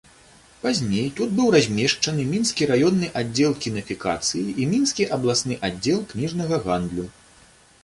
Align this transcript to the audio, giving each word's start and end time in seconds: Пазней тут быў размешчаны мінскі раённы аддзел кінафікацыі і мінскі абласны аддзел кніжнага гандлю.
Пазней 0.61 1.03
тут 1.19 1.29
быў 1.39 1.51
размешчаны 1.55 2.25
мінскі 2.29 2.69
раённы 2.71 3.11
аддзел 3.21 3.51
кінафікацыі 3.67 4.57
і 4.65 4.67
мінскі 4.73 5.03
абласны 5.21 5.61
аддзел 5.71 6.03
кніжнага 6.15 6.63
гандлю. 6.69 7.09